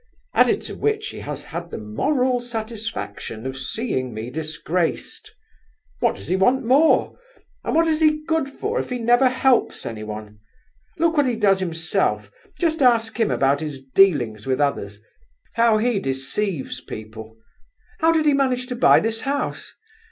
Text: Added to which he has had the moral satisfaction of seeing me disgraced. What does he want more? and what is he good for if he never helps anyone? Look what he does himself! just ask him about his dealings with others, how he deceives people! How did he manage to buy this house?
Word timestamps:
Added 0.33 0.63
to 0.63 0.73
which 0.73 1.09
he 1.09 1.19
has 1.19 1.43
had 1.43 1.69
the 1.69 1.77
moral 1.77 2.39
satisfaction 2.41 3.45
of 3.45 3.55
seeing 3.55 4.15
me 4.15 4.31
disgraced. 4.31 5.31
What 5.99 6.15
does 6.15 6.27
he 6.27 6.35
want 6.35 6.65
more? 6.65 7.19
and 7.63 7.75
what 7.75 7.85
is 7.85 8.01
he 8.01 8.23
good 8.25 8.49
for 8.49 8.79
if 8.79 8.89
he 8.89 8.97
never 8.97 9.29
helps 9.29 9.85
anyone? 9.85 10.39
Look 10.97 11.17
what 11.17 11.27
he 11.27 11.35
does 11.35 11.59
himself! 11.59 12.31
just 12.57 12.81
ask 12.81 13.19
him 13.19 13.29
about 13.29 13.61
his 13.61 13.83
dealings 13.83 14.47
with 14.47 14.59
others, 14.59 15.03
how 15.53 15.77
he 15.77 15.99
deceives 15.99 16.81
people! 16.81 17.37
How 17.99 18.11
did 18.11 18.25
he 18.25 18.33
manage 18.33 18.65
to 18.69 18.75
buy 18.75 18.99
this 19.01 19.21
house? 19.21 19.71